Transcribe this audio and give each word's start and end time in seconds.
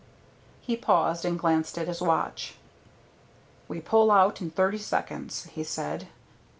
He 0.61 0.75
paused 0.75 1.25
and 1.25 1.37
glanced 1.37 1.77
at 1.77 1.87
his 1.87 2.01
watch. 2.01 2.55
"We 3.67 3.79
pull 3.79 4.09
out 4.09 4.41
in 4.41 4.49
thirty 4.49 4.79
seconds," 4.79 5.43
he 5.53 5.63
said. 5.63 6.07